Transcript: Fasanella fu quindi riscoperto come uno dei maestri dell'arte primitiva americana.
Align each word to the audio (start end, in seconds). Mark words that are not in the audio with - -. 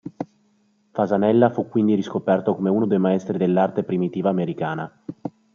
Fasanella 0.93 1.51
fu 1.51 1.69
quindi 1.69 1.93
riscoperto 1.93 2.55
come 2.55 2.71
uno 2.71 2.87
dei 2.87 2.97
maestri 2.97 3.37
dell'arte 3.37 3.83
primitiva 3.83 4.29
americana. 4.29 4.91